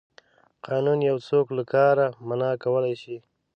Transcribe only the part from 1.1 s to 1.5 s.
څوک